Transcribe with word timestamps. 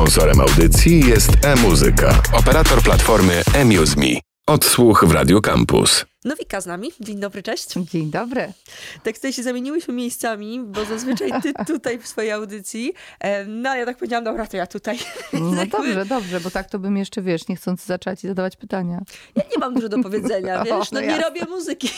Sponsorem 0.00 0.40
audycji 0.40 1.08
jest 1.08 1.30
e-muzyka, 1.42 2.22
operator 2.32 2.82
platformy 2.82 3.42
eMuseMe. 3.54 4.20
Odsłuch 4.46 5.04
w 5.04 5.12
Radio 5.12 5.40
Campus. 5.40 6.09
Nowika 6.24 6.60
z 6.60 6.66
nami. 6.66 6.90
Dzień 7.00 7.20
dobry, 7.20 7.42
cześć. 7.42 7.72
Dzień 7.76 8.10
dobry. 8.10 8.52
Tak 9.02 9.14
tutaj 9.14 9.32
się 9.32 9.42
zamieniłyśmy 9.42 9.94
miejscami, 9.94 10.60
bo 10.66 10.84
zazwyczaj 10.84 11.30
ty 11.42 11.52
tutaj 11.74 11.98
w 11.98 12.08
swojej 12.08 12.30
audycji. 12.30 12.92
No 13.46 13.76
ja 13.76 13.86
tak 13.86 13.96
powiedziałam, 13.96 14.24
dobra, 14.24 14.46
to 14.46 14.56
ja 14.56 14.66
tutaj. 14.66 14.98
No 15.32 15.66
dobrze, 15.78 16.06
dobrze, 16.06 16.40
bo 16.40 16.50
tak 16.50 16.70
to 16.70 16.78
bym 16.78 16.96
jeszcze, 16.96 17.22
wiesz, 17.22 17.48
niechcący 17.48 17.86
zacząć 17.86 18.24
i 18.24 18.28
zadawać 18.28 18.56
pytania. 18.56 19.00
Ja 19.36 19.42
nie 19.52 19.58
mam 19.58 19.74
dużo 19.74 19.88
do 19.88 19.98
powiedzenia, 19.98 20.62
wiesz, 20.64 20.90
no, 20.90 21.00
no 21.00 21.06
nie 21.06 21.20
robię 21.20 21.44
muzyki. 21.48 21.90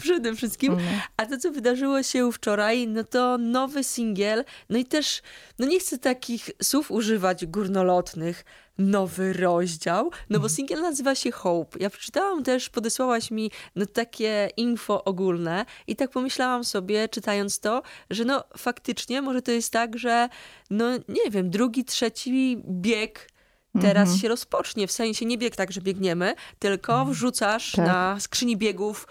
Przede 0.00 0.34
wszystkim. 0.34 0.72
No. 0.72 0.78
A 1.16 1.26
to, 1.26 1.38
co 1.38 1.50
wydarzyło 1.50 2.02
się 2.02 2.32
wczoraj, 2.32 2.88
no 2.88 3.04
to 3.04 3.38
nowy 3.38 3.84
singiel, 3.84 4.44
no 4.70 4.78
i 4.78 4.84
też, 4.84 5.22
no 5.58 5.66
nie 5.66 5.80
chcę 5.80 5.98
takich 5.98 6.50
słów 6.62 6.90
używać 6.90 7.46
górnolotnych, 7.46 8.44
nowy 8.78 9.32
rozdział, 9.32 10.04
no 10.04 10.38
bo 10.38 10.46
mhm. 10.46 10.50
singiel 10.50 10.80
nazywa 10.80 11.14
się 11.14 11.30
Hope. 11.30 11.78
Ja 11.80 11.90
przeczytałam 11.90 12.42
też, 12.42 12.68
podesłałaś 12.68 13.30
mi 13.30 13.50
no, 13.76 13.86
takie 13.86 14.50
info 14.56 15.04
ogólne 15.04 15.64
i 15.86 15.96
tak 15.96 16.10
pomyślałam 16.10 16.64
sobie, 16.64 17.08
czytając 17.08 17.60
to, 17.60 17.82
że 18.10 18.24
no 18.24 18.44
faktycznie 18.56 19.22
może 19.22 19.42
to 19.42 19.50
jest 19.50 19.72
tak, 19.72 19.98
że 19.98 20.28
no 20.70 20.84
nie 21.08 21.30
wiem, 21.30 21.50
drugi, 21.50 21.84
trzeci 21.84 22.62
bieg 22.68 23.28
teraz 23.80 24.02
mhm. 24.02 24.18
się 24.18 24.28
rozpocznie. 24.28 24.86
W 24.86 24.92
sensie 24.92 25.26
nie 25.26 25.38
bieg 25.38 25.56
tak, 25.56 25.72
że 25.72 25.80
biegniemy, 25.80 26.34
tylko 26.58 26.92
mhm. 26.92 27.12
wrzucasz 27.12 27.72
tak. 27.72 27.86
na 27.86 28.20
skrzyni 28.20 28.56
biegów 28.56 29.06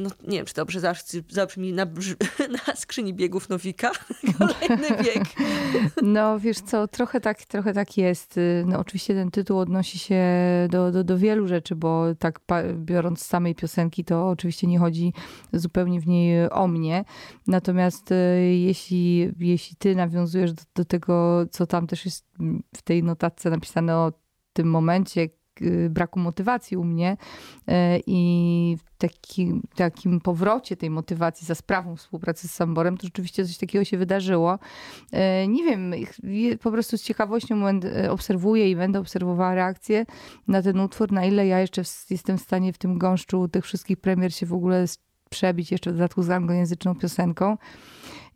no 0.00 0.10
nie 0.28 0.36
wiem, 0.36 0.46
czy 0.46 0.54
dobrze 0.54 0.80
zabrzmi 1.28 1.72
na, 1.72 1.86
na 2.66 2.74
skrzyni 2.76 3.14
biegów 3.14 3.48
Nowika, 3.48 3.90
kolejny 4.38 4.88
bieg. 5.04 5.24
No 6.02 6.38
wiesz 6.38 6.60
co, 6.60 6.88
trochę 6.88 7.20
tak, 7.20 7.44
trochę 7.44 7.72
tak 7.72 7.96
jest. 7.96 8.40
No 8.66 8.78
oczywiście 8.78 9.14
ten 9.14 9.30
tytuł 9.30 9.58
odnosi 9.58 9.98
się 9.98 10.24
do, 10.70 10.92
do, 10.92 11.04
do 11.04 11.18
wielu 11.18 11.48
rzeczy, 11.48 11.76
bo 11.76 12.14
tak 12.18 12.40
biorąc 12.74 13.26
samej 13.26 13.54
piosenki, 13.54 14.04
to 14.04 14.28
oczywiście 14.28 14.66
nie 14.66 14.78
chodzi 14.78 15.12
zupełnie 15.52 16.00
w 16.00 16.06
niej 16.06 16.50
o 16.50 16.68
mnie. 16.68 17.04
Natomiast 17.46 18.12
e, 18.12 18.16
jeśli, 18.56 19.32
jeśli 19.38 19.76
ty 19.76 19.96
nawiązujesz 19.96 20.52
do, 20.52 20.62
do 20.74 20.84
tego, 20.84 21.44
co 21.50 21.66
tam 21.66 21.86
też 21.86 22.04
jest 22.04 22.26
w 22.76 22.82
tej 22.82 23.02
notatce 23.02 23.50
napisane 23.50 23.96
o 23.96 24.12
tym 24.52 24.70
momencie, 24.70 25.28
braku 25.90 26.20
motywacji 26.20 26.76
u 26.76 26.84
mnie 26.84 27.16
e, 27.68 28.00
i 28.06 28.76
taki, 28.98 29.60
takim 29.74 30.20
powrocie 30.20 30.76
tej 30.76 30.90
motywacji 30.90 31.46
za 31.46 31.54
sprawą 31.54 31.96
współpracy 31.96 32.48
z 32.48 32.54
Samborem, 32.54 32.96
to 32.96 33.06
rzeczywiście 33.06 33.46
coś 33.46 33.58
takiego 33.58 33.84
się 33.84 33.98
wydarzyło. 33.98 34.58
E, 35.12 35.48
nie 35.48 35.64
wiem, 35.64 35.92
po 36.62 36.70
prostu 36.70 36.98
z 36.98 37.02
ciekawością 37.02 37.66
e, 37.66 38.10
obserwuję 38.10 38.70
i 38.70 38.76
będę 38.76 38.98
obserwowała 38.98 39.54
reakcję 39.54 40.06
na 40.48 40.62
ten 40.62 40.80
utwór, 40.80 41.12
na 41.12 41.24
ile 41.24 41.46
ja 41.46 41.60
jeszcze 41.60 41.82
jestem 42.10 42.38
w 42.38 42.42
stanie 42.42 42.72
w 42.72 42.78
tym 42.78 42.98
gąszczu 42.98 43.48
tych 43.48 43.64
wszystkich 43.64 44.00
premier 44.00 44.34
się 44.34 44.46
w 44.46 44.52
ogóle 44.52 44.86
przebić 45.30 45.72
jeszcze 45.72 45.92
dodatku 45.92 46.22
z 46.22 46.30
anglojęzyczną 46.30 46.94
piosenką. 46.94 47.56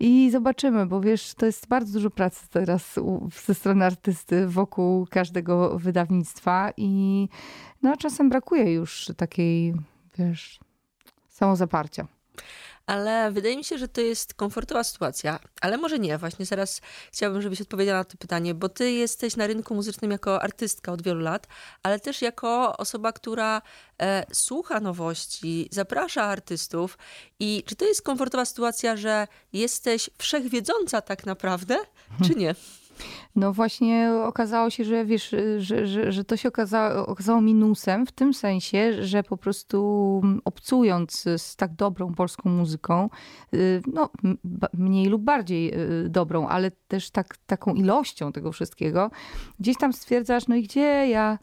I 0.01 0.31
zobaczymy, 0.31 0.87
bo 0.87 1.01
wiesz, 1.01 1.35
to 1.35 1.47
jest 1.47 1.69
bardzo 1.69 1.93
dużo 1.93 2.11
pracy 2.11 2.47
teraz 2.51 3.01
ze 3.47 3.55
strony 3.55 3.85
artysty 3.85 4.47
wokół 4.47 5.07
każdego 5.11 5.79
wydawnictwa 5.79 6.73
i 6.77 7.29
no 7.83 7.97
czasem 7.97 8.29
brakuje 8.29 8.73
już 8.73 9.13
takiej, 9.17 9.75
wiesz, 10.19 10.61
samozaparcia 11.29 12.07
ale 12.87 13.33
wydaje 13.33 13.57
mi 13.57 13.65
się, 13.65 13.79
że 13.79 13.89
to 13.89 14.01
jest 14.01 14.35
komfortowa 14.35 14.85
sytuacja. 14.85 15.39
Ale 15.61 15.77
może 15.77 15.99
nie, 15.99 16.19
właśnie 16.19 16.47
zaraz 16.47 16.81
chciałabym, 17.13 17.43
żebyś 17.43 17.61
odpowiedziała 17.61 17.99
na 17.99 18.05
to 18.05 18.17
pytanie, 18.17 18.55
bo 18.55 18.69
ty 18.69 18.93
jesteś 18.93 19.37
na 19.37 19.47
rynku 19.47 19.75
muzycznym 19.75 20.11
jako 20.11 20.43
artystka 20.43 20.93
od 20.93 21.03
wielu 21.03 21.21
lat, 21.21 21.47
ale 21.83 22.01
też 22.01 22.23
jako 22.23 22.77
osoba, 22.77 23.13
która 23.13 23.63
e, 24.03 24.27
słucha 24.33 24.81
nowości, 24.81 25.69
zaprasza 25.73 26.23
artystów. 26.23 26.99
I 27.39 27.63
czy 27.67 27.77
to 27.77 27.85
jest 27.85 28.03
komfortowa 28.03 28.45
sytuacja, 28.45 28.97
że 28.97 29.27
jesteś 29.53 30.11
wszechwiedząca 30.19 31.01
tak 31.01 31.27
naprawdę, 31.27 31.77
czy 32.27 32.35
nie? 32.35 32.55
No 33.37 33.53
właśnie 33.53 34.13
okazało 34.25 34.71
się, 34.71 34.85
że 34.85 35.05
wiesz, 35.05 35.35
że, 35.59 35.87
że, 35.87 36.13
że 36.13 36.25
to 36.25 36.37
się 36.37 36.49
okazało, 36.49 37.07
okazało 37.07 37.41
minusem 37.41 38.07
w 38.07 38.13
tym 38.13 38.35
sensie, 38.35 39.03
że 39.03 39.23
po 39.23 39.37
prostu 39.37 40.23
obcując 40.45 41.25
z 41.37 41.57
tak 41.57 41.75
dobrą 41.75 42.15
polską 42.15 42.51
muzyką, 42.51 43.11
y, 43.55 43.83
no 43.93 44.11
mniej 44.73 45.07
lub 45.07 45.23
bardziej 45.23 45.75
y, 46.05 46.09
dobrą, 46.09 46.49
ale 46.49 46.71
też 46.71 47.11
tak, 47.11 47.37
taką 47.47 47.75
ilością 47.75 48.33
tego 48.33 48.53
wszystkiego, 48.53 49.11
gdzieś 49.61 49.77
tam 49.77 49.93
stwierdzasz, 49.93 50.49
no 50.49 50.57
i 50.57 50.63
gdzie 50.63 51.09
ja 51.09 51.39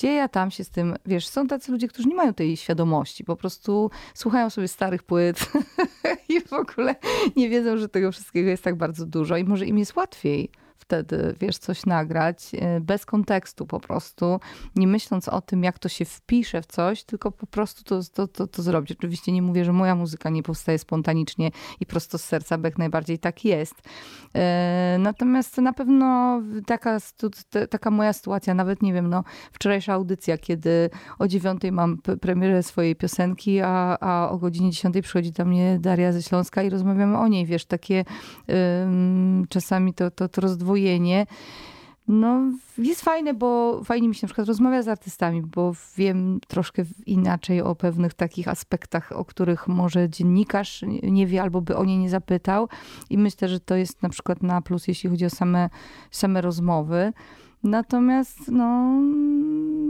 gdzie 0.00 0.14
ja 0.14 0.28
tam 0.28 0.50
się 0.50 0.64
z 0.64 0.70
tym, 0.70 0.96
wiesz, 1.06 1.28
są 1.28 1.46
tacy 1.46 1.72
ludzie, 1.72 1.88
którzy 1.88 2.08
nie 2.08 2.14
mają 2.14 2.34
tej 2.34 2.56
świadomości, 2.56 3.24
po 3.24 3.36
prostu 3.36 3.90
słuchają 4.14 4.50
sobie 4.50 4.68
starych 4.68 5.02
płyt 5.02 5.52
i 6.28 6.40
w 6.40 6.52
ogóle 6.52 6.96
nie 7.36 7.48
wiedzą, 7.48 7.76
że 7.76 7.88
tego 7.88 8.12
wszystkiego 8.12 8.50
jest 8.50 8.64
tak 8.64 8.74
bardzo 8.74 9.06
dużo 9.06 9.36
i 9.36 9.44
może 9.44 9.66
im 9.66 9.78
jest 9.78 9.96
łatwiej 9.96 10.50
wtedy, 10.90 11.34
wiesz, 11.40 11.58
coś 11.58 11.86
nagrać 11.86 12.50
e, 12.54 12.80
bez 12.80 13.06
kontekstu 13.06 13.66
po 13.66 13.80
prostu, 13.80 14.40
nie 14.76 14.86
myśląc 14.86 15.28
o 15.28 15.40
tym, 15.40 15.64
jak 15.64 15.78
to 15.78 15.88
się 15.88 16.04
wpisze 16.04 16.62
w 16.62 16.66
coś, 16.66 17.04
tylko 17.04 17.30
po 17.30 17.46
prostu 17.46 17.84
to, 17.84 18.00
to, 18.14 18.28
to, 18.28 18.46
to 18.46 18.62
zrobić. 18.62 18.92
Oczywiście 18.92 19.32
nie 19.32 19.42
mówię, 19.42 19.64
że 19.64 19.72
moja 19.72 19.94
muzyka 19.94 20.30
nie 20.30 20.42
powstaje 20.42 20.78
spontanicznie 20.78 21.50
i 21.80 21.86
prosto 21.86 22.18
z 22.18 22.24
serca, 22.24 22.58
bo 22.58 22.66
jak 22.66 22.78
najbardziej 22.78 23.18
tak 23.18 23.44
jest. 23.44 23.74
E, 24.34 24.96
natomiast 24.98 25.58
na 25.58 25.72
pewno 25.72 26.40
taka, 26.66 26.98
taka 27.70 27.90
moja 27.90 28.12
sytuacja, 28.12 28.54
nawet 28.54 28.82
nie 28.82 28.92
wiem, 28.92 29.10
no, 29.10 29.24
wczorajsza 29.52 29.92
audycja, 29.92 30.38
kiedy 30.38 30.90
o 31.18 31.28
dziewiątej 31.28 31.72
mam 31.72 31.98
premierę 32.20 32.62
swojej 32.62 32.96
piosenki, 32.96 33.60
a, 33.60 33.98
a 34.00 34.30
o 34.30 34.38
godzinie 34.38 34.70
dziesiątej 34.70 35.02
przychodzi 35.02 35.32
do 35.32 35.44
mnie 35.44 35.78
Daria 35.80 36.12
ze 36.12 36.22
Śląska 36.22 36.62
i 36.62 36.70
rozmawiamy 36.70 37.18
o 37.18 37.28
niej, 37.28 37.46
wiesz, 37.46 37.64
takie 37.64 38.04
czasami 39.48 39.94
to, 39.94 40.10
to, 40.10 40.28
to 40.28 40.40
rozdwojenie 40.40 40.79
No, 42.08 42.52
jest 42.78 43.02
fajne, 43.02 43.34
bo 43.34 43.80
fajnie 43.84 44.08
mi 44.08 44.14
się 44.14 44.20
na 44.22 44.28
przykład 44.28 44.48
rozmawia 44.48 44.82
z 44.82 44.88
artystami, 44.88 45.42
bo 45.42 45.72
wiem 45.96 46.40
troszkę 46.48 46.84
inaczej 47.06 47.62
o 47.62 47.74
pewnych 47.74 48.14
takich 48.14 48.48
aspektach, 48.48 49.12
o 49.12 49.24
których 49.24 49.68
może 49.68 50.10
dziennikarz 50.10 50.84
nie 51.02 51.26
wie 51.26 51.42
albo 51.42 51.60
by 51.60 51.76
o 51.76 51.84
nie 51.84 51.98
nie 51.98 52.10
zapytał. 52.10 52.68
I 53.10 53.18
myślę, 53.18 53.48
że 53.48 53.60
to 53.60 53.76
jest 53.76 54.02
na 54.02 54.08
przykład 54.08 54.42
na 54.42 54.62
plus, 54.62 54.88
jeśli 54.88 55.10
chodzi 55.10 55.24
o 55.24 55.30
same, 55.30 55.70
same 56.10 56.40
rozmowy. 56.40 57.12
Natomiast 57.62 58.48
no, 58.48 59.00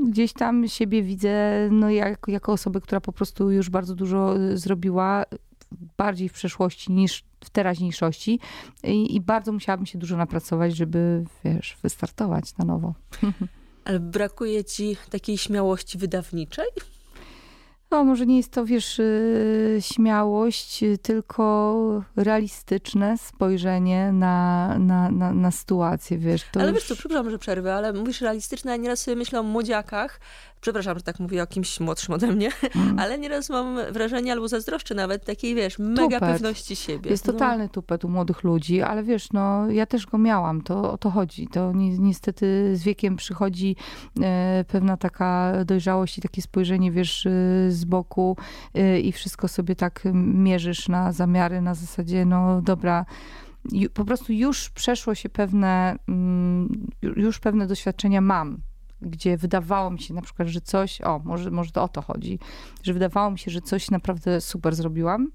gdzieś 0.08 0.32
tam 0.32 0.68
siebie 0.68 1.02
widzę 1.02 1.68
no, 1.70 1.90
jako, 1.90 2.30
jako 2.30 2.52
osobę, 2.52 2.80
która 2.80 3.00
po 3.00 3.12
prostu 3.12 3.50
już 3.50 3.70
bardzo 3.70 3.94
dużo 3.94 4.34
zrobiła, 4.54 5.24
bardziej 5.96 6.28
w 6.28 6.32
przeszłości 6.32 6.92
niż 6.92 7.24
w 7.44 7.50
teraźniejszości 7.50 8.40
i, 8.84 9.16
i 9.16 9.20
bardzo 9.20 9.52
musiałabym 9.52 9.86
się 9.86 9.98
dużo 9.98 10.16
napracować, 10.16 10.76
żeby, 10.76 11.24
wiesz, 11.44 11.76
wystartować 11.82 12.56
na 12.56 12.64
nowo. 12.64 12.94
Ale 13.84 14.00
brakuje 14.00 14.64
ci 14.64 14.96
takiej 15.10 15.38
śmiałości 15.38 15.98
wydawniczej? 15.98 16.66
No, 17.90 18.04
może 18.04 18.26
nie 18.26 18.36
jest 18.36 18.52
to, 18.52 18.64
wiesz, 18.64 18.98
y, 18.98 19.78
śmiałość, 19.80 20.84
tylko 21.02 22.04
realistyczne 22.16 23.18
spojrzenie 23.18 24.12
na, 24.12 24.78
na, 24.78 25.10
na, 25.10 25.32
na 25.32 25.50
sytuację, 25.50 26.18
wiesz. 26.18 26.44
ale 26.54 26.64
już... 26.64 26.74
wiesz 26.74 26.84
co, 26.84 26.96
przepraszam, 26.96 27.30
że 27.30 27.38
przerwę, 27.38 27.74
ale 27.74 27.92
mówisz 27.92 28.20
realistyczne, 28.20 28.72
a 28.72 28.76
nieraz 28.76 29.00
sobie 29.02 29.16
myślę 29.16 29.40
o 29.40 29.42
młodziakach, 29.42 30.20
przepraszam, 30.60 30.98
że 30.98 31.04
tak 31.04 31.20
mówię 31.20 31.42
o 31.42 31.46
kimś 31.46 31.80
młodszym 31.80 32.14
ode 32.14 32.26
mnie, 32.26 32.50
mm. 32.76 32.98
ale 33.02 33.18
nieraz 33.18 33.50
mam 33.50 33.78
wrażenie, 33.92 34.32
albo 34.32 34.48
zazdroszczę 34.48 34.94
nawet 34.94 35.24
takiej, 35.24 35.54
wiesz, 35.54 35.78
mega 35.78 36.02
tupet. 36.02 36.20
pewności 36.20 36.76
siebie. 36.76 37.10
Jest 37.10 37.26
no. 37.26 37.32
totalny 37.32 37.68
tupet 37.68 38.04
u 38.04 38.08
młodych 38.08 38.44
ludzi, 38.44 38.82
ale 38.82 39.02
wiesz, 39.02 39.32
no 39.32 39.70
ja 39.70 39.86
też 39.86 40.06
go 40.06 40.18
miałam, 40.18 40.62
to 40.62 40.92
o 40.92 40.98
to 40.98 41.10
chodzi. 41.10 41.48
To 41.48 41.72
ni 41.72 41.98
niestety 41.98 42.76
z 42.76 42.82
wiekiem 42.82 43.16
przychodzi 43.16 43.76
e, 44.20 44.64
pewna 44.68 44.96
taka 44.96 45.52
dojrzałość 45.64 46.18
i 46.18 46.20
takie 46.20 46.42
spojrzenie, 46.42 46.92
wiesz, 46.92 47.26
e, 47.26 47.30
z 47.68 47.84
boku 47.84 48.36
e, 48.74 49.00
i 49.00 49.12
wszystko 49.12 49.48
sobie 49.48 49.76
tak 49.76 50.02
mierzysz 50.14 50.88
na 50.88 51.12
zamiary, 51.12 51.60
na 51.60 51.74
zasadzie, 51.74 52.24
no 52.24 52.62
dobra, 52.62 53.04
po 53.94 54.04
prostu 54.04 54.32
już 54.32 54.70
przeszło 54.70 55.14
się 55.14 55.28
pewne, 55.28 55.96
mm, 56.08 56.86
już 57.02 57.38
pewne 57.38 57.66
doświadczenia 57.66 58.20
mam 58.20 58.69
gdzie 59.02 59.36
wydawało 59.36 59.90
mi 59.90 60.00
się 60.00 60.14
na 60.14 60.22
przykład, 60.22 60.48
że 60.48 60.60
coś, 60.60 61.00
o, 61.00 61.20
może, 61.24 61.50
może 61.50 61.72
to 61.72 61.82
o 61.82 61.88
to 61.88 62.02
chodzi, 62.02 62.38
że 62.82 62.92
wydawało 62.92 63.30
mi 63.30 63.38
się, 63.38 63.50
że 63.50 63.60
coś 63.60 63.90
naprawdę 63.90 64.40
super 64.40 64.74
zrobiłam 64.74 65.32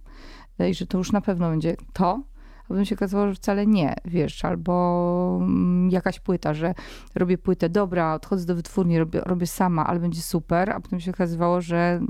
e, 0.59 0.69
i 0.69 0.73
że 0.73 0.87
to 0.87 0.97
już 0.97 1.11
na 1.11 1.21
pewno 1.21 1.49
będzie 1.49 1.75
to, 1.93 2.23
a 2.63 2.67
potem 2.67 2.85
się 2.85 2.95
okazało, 2.95 3.27
że 3.27 3.35
wcale 3.35 3.67
nie, 3.67 3.95
wiesz, 4.05 4.45
albo 4.45 5.37
mm, 5.41 5.89
jakaś 5.89 6.19
płyta, 6.19 6.53
że 6.53 6.73
robię 7.15 7.37
płytę, 7.37 7.69
dobra, 7.69 8.13
odchodzę 8.13 8.45
do 8.45 8.55
wytwórni, 8.55 8.99
robię, 8.99 9.21
robię 9.25 9.47
sama, 9.47 9.87
ale 9.87 9.99
będzie 9.99 10.21
super, 10.21 10.69
a 10.69 10.79
potem 10.79 10.99
się 10.99 11.11
okazywało, 11.11 11.61
że 11.61 12.01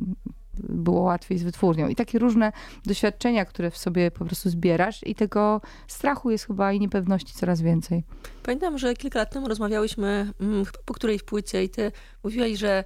było 0.59 1.01
łatwiej 1.01 1.37
z 1.37 1.43
wytwórnią. 1.43 1.87
I 1.87 1.95
takie 1.95 2.19
różne 2.19 2.51
doświadczenia, 2.85 3.45
które 3.45 3.71
w 3.71 3.77
sobie 3.77 4.11
po 4.11 4.25
prostu 4.25 4.49
zbierasz 4.49 5.07
i 5.07 5.15
tego 5.15 5.61
strachu 5.87 6.31
jest 6.31 6.47
chyba 6.47 6.73
i 6.73 6.79
niepewności 6.79 7.33
coraz 7.33 7.61
więcej. 7.61 8.03
Pamiętam, 8.43 8.77
że 8.77 8.93
kilka 8.93 9.19
lat 9.19 9.31
temu 9.31 9.47
rozmawiałyśmy 9.47 10.33
mm, 10.41 10.65
po 10.85 10.93
którejś 10.93 11.23
płycie 11.23 11.63
i 11.63 11.69
ty 11.69 11.91
mówiłaś, 12.23 12.51
że 12.51 12.83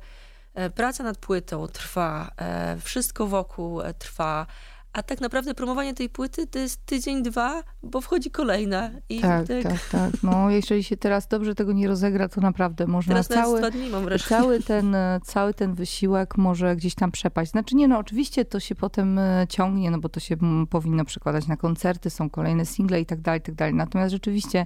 e, 0.53 0.69
praca 0.69 1.03
nad 1.03 1.17
płytą 1.17 1.67
trwa, 1.67 2.31
e, 2.37 2.77
wszystko 2.77 3.27
wokół 3.27 3.81
e, 3.81 3.93
trwa, 3.93 4.45
a 4.93 5.03
tak 5.03 5.21
naprawdę 5.21 5.53
promowanie 5.53 5.93
tej 5.93 6.09
płyty 6.09 6.47
to 6.47 6.59
jest 6.59 6.85
tydzień, 6.85 7.23
dwa, 7.23 7.63
bo 7.83 8.01
wchodzi 8.01 8.31
kolejna. 8.31 8.91
I 9.09 9.21
tak, 9.21 9.47
tak, 9.47 9.63
tak, 9.63 9.89
tak. 9.91 10.23
No, 10.23 10.49
jeżeli 10.49 10.83
się 10.83 10.97
teraz 10.97 11.27
dobrze 11.27 11.55
tego 11.55 11.73
nie 11.73 11.87
rozegra, 11.87 12.29
to 12.29 12.41
naprawdę 12.41 12.87
można 12.87 13.13
teraz 13.13 13.27
cały, 13.27 13.59
dwa 13.59 13.69
dni 13.69 13.89
mam 13.89 14.03
wreszcie. 14.03 14.29
cały, 14.29 14.63
ten, 14.71 14.95
cały 15.23 15.53
ten 15.53 15.73
wysiłek 15.73 16.37
może 16.37 16.75
gdzieś 16.75 16.95
tam 16.95 17.11
przepaść. 17.11 17.51
Znaczy 17.51 17.75
nie, 17.75 17.87
no 17.87 17.97
oczywiście 17.97 18.45
to 18.45 18.59
się 18.59 18.75
potem 18.75 19.19
e, 19.19 19.45
ciągnie, 19.49 19.91
no 19.91 19.99
bo 19.99 20.09
to 20.09 20.19
się 20.19 20.35
mm, 20.35 20.67
powinno 20.67 21.05
przekładać 21.05 21.47
na 21.47 21.57
koncerty, 21.57 22.09
są 22.09 22.29
kolejne 22.29 22.65
single 22.65 23.01
i 23.01 23.05
tak 23.05 23.21
dalej, 23.21 23.39
i 23.39 23.43
tak 23.43 23.55
dalej. 23.55 23.73
Natomiast 23.73 24.11
rzeczywiście 24.11 24.65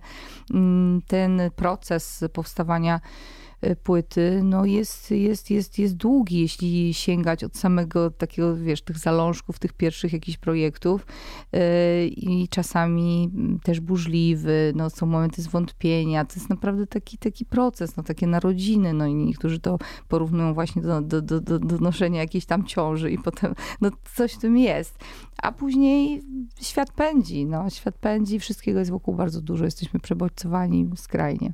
mm, 0.52 1.02
ten 1.08 1.42
proces 1.56 2.24
powstawania 2.34 3.00
płyty, 3.84 4.42
no 4.44 4.66
jest, 4.66 5.12
jest, 5.12 5.52
jest, 5.52 5.80
jest 5.80 5.96
długi, 5.96 6.40
jeśli 6.40 6.94
sięgać 6.94 7.44
od 7.44 7.58
samego 7.58 8.12
takiego, 8.12 8.56
wiesz, 8.56 8.82
tych 8.82 8.98
zalążków, 8.98 9.60
tych 9.60 9.74
pierwszych 9.74 10.14
jakichś 10.14 10.38
projektów 10.38 11.06
e, 11.54 12.06
i 12.06 12.48
czasami 12.48 13.32
też 13.64 13.80
burzliwy, 13.80 14.74
no 14.76 14.90
są 14.90 15.06
momenty 15.06 15.42
zwątpienia, 15.42 16.26
to 16.26 16.36
jest 16.36 16.50
naprawdę 16.50 16.88
taki, 16.88 17.18
taki 17.18 17.46
proces, 17.46 17.98
no 17.98 18.04
takie 18.04 18.28
narodziny, 18.28 18.94
no 18.94 19.08
i 19.08 19.14
niektórzy 19.14 19.60
to 19.60 19.78
porównują 20.08 20.54
właśnie 20.54 20.82
do, 20.82 21.02
do, 21.02 21.22
do, 21.22 21.42
do, 21.42 21.60
do 21.60 21.78
noszenia 21.78 22.22
jakiejś 22.22 22.46
tam 22.46 22.66
ciąży 22.66 23.12
i 23.12 23.18
potem, 23.18 23.56
no 23.82 23.90
coś 24.16 24.34
w 24.34 24.40
tym 24.40 24.58
jest. 24.58 25.00
A 25.44 25.52
później 25.52 26.24
świat 26.62 26.92
pędzi, 26.92 27.46
no 27.46 27.70
świat 27.70 27.96
pędzi, 27.96 28.40
wszystkiego 28.40 28.80
jest 28.80 28.92
wokół 28.92 29.16
bardzo 29.16 29.42
dużo, 29.42 29.66
jesteśmy 29.66 30.00
przebodźcowani 30.00 30.90
skrajnie. 30.96 31.54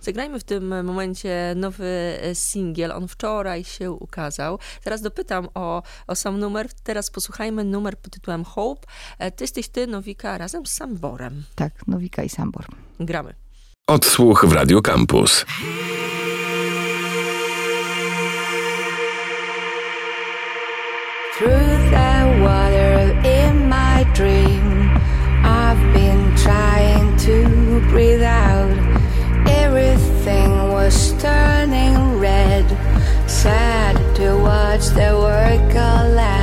Zagrajmy 0.00 0.40
w 0.40 0.44
tym 0.44 0.84
momencie 0.84 1.54
nowy 1.56 2.18
singiel. 2.34 2.92
On 2.92 3.08
wczoraj 3.08 3.64
się 3.64 3.92
ukazał. 3.92 4.58
Teraz 4.84 5.02
dopytam 5.02 5.48
o, 5.54 5.82
o 6.06 6.14
sam 6.14 6.38
numer. 6.38 6.68
Teraz 6.82 7.10
posłuchajmy 7.10 7.64
numer 7.64 7.98
pod 7.98 8.12
tytułem 8.12 8.44
Hope. 8.44 8.86
E, 9.18 9.30
ty 9.30 9.44
jesteś 9.44 9.68
ty, 9.68 9.86
Nowika, 9.86 10.38
razem 10.38 10.66
z 10.66 10.72
Samborem. 10.72 11.44
Tak, 11.54 11.86
Nowika 11.86 12.22
i 12.22 12.28
Sambor. 12.28 12.66
Gramy. 13.00 13.34
Odsłuch 13.86 14.44
w 14.48 14.52
Radio 14.52 14.82
Campus. 14.82 15.44
Through 21.38 21.90
the 21.90 22.40
water 22.42 22.69
dream 24.14 24.90
I've 25.42 25.82
been 25.94 26.36
trying 26.36 27.16
to 27.18 27.80
breathe 27.90 28.22
out 28.22 28.90
Everything 29.46 30.50
was 30.72 31.12
turning 31.22 32.18
red. 32.18 32.66
Sad 33.28 33.96
to 34.16 34.36
watch 34.38 34.86
the 34.88 35.16
world 35.16 35.70
collapse. 35.70 36.39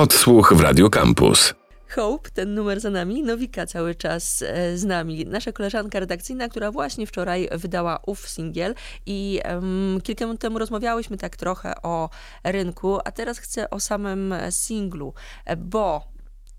Odsłuch 0.00 0.52
w 0.54 0.60
Radio 0.60 0.90
Campus. 0.90 1.54
Hope, 1.88 2.30
ten 2.30 2.54
numer 2.54 2.80
za 2.80 2.90
nami, 2.90 3.22
Nowika 3.22 3.66
cały 3.66 3.94
czas 3.94 4.42
e, 4.42 4.78
z 4.78 4.84
nami. 4.84 5.26
Nasza 5.26 5.52
koleżanka 5.52 6.00
redakcyjna, 6.00 6.48
która 6.48 6.72
właśnie 6.72 7.06
wczoraj 7.06 7.48
wydała 7.52 7.98
ów 8.06 8.28
singiel 8.28 8.74
i 9.06 9.40
um, 9.44 9.98
kilka 10.02 10.24
minut 10.24 10.40
temu 10.40 10.58
rozmawiałyśmy 10.58 11.16
tak 11.16 11.36
trochę 11.36 11.82
o 11.82 12.10
rynku, 12.44 12.98
a 13.04 13.12
teraz 13.12 13.38
chcę 13.38 13.70
o 13.70 13.80
samym 13.80 14.34
singlu, 14.50 15.14
bo 15.58 16.04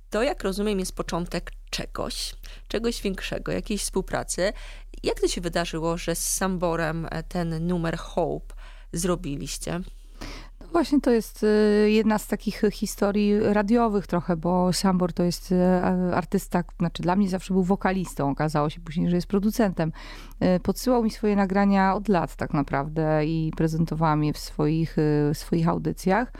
to, 0.10 0.24
jak 0.24 0.44
rozumiem, 0.44 0.80
jest 0.80 0.96
początek 0.96 1.52
czegoś, 1.70 2.36
czegoś 2.68 3.02
większego, 3.02 3.52
jakiejś 3.52 3.82
współpracy. 3.82 4.54
Jak 5.04 5.20
to 5.20 5.28
się 5.28 5.42
wydarzyło, 5.42 5.98
że 5.98 6.16
z 6.16 6.28
Samborem 6.28 7.08
ten 7.30 7.68
numer 7.68 7.98
Hope 7.98 8.56
zrobiliście? 8.94 9.82
Właśnie 10.72 11.02
to 11.02 11.12
jest 11.12 11.44
y, 11.44 11.92
jedna 11.92 12.18
z 12.18 12.28
takich 12.28 12.62
historii 12.72 13.40
radiowych 13.40 14.08
trochę, 14.08 14.38
bo 14.38 14.74
Sambor 14.74 15.14
to 15.14 15.24
jest 15.24 15.52
y, 15.52 15.56
artysta, 16.16 16.64
znaczy 16.80 17.04
dla 17.04 17.16
mnie 17.16 17.30
zawsze 17.30 17.54
był 17.54 17.64
wokalistą, 17.64 18.30
okazało 18.30 18.70
się 18.70 18.82
później, 18.82 19.10
że 19.10 19.16
jest 19.16 19.28
producentem. 19.28 19.92
Y, 20.44 20.60
podsyłał 20.60 21.04
mi 21.04 21.12
swoje 21.12 21.36
nagrania 21.36 21.96
od 21.96 22.08
lat 22.08 22.36
tak 22.36 22.54
naprawdę 22.54 23.26
i 23.26 23.52
prezentowałam 23.58 24.24
je 24.24 24.34
w 24.34 24.38
swoich, 24.38 24.96
swoich 25.34 25.68
audycjach. 25.68 26.32